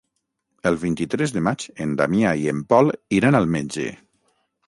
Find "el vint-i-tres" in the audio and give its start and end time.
0.69-1.33